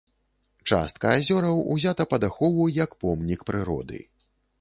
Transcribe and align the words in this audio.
Частка 0.71 1.11
азёраў 1.17 1.59
узята 1.75 2.07
пад 2.13 2.25
ахову 2.29 2.65
як 2.79 2.91
помнік 3.05 3.45
прыроды. 3.51 4.01